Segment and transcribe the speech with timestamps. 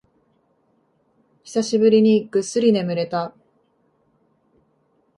[1.43, 3.35] 久しぶりにぐっすり眠れた